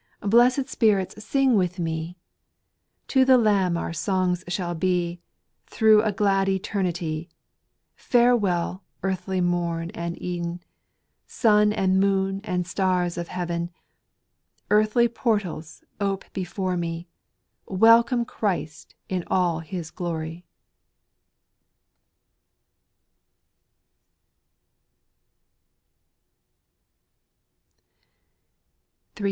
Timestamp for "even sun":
10.17-11.71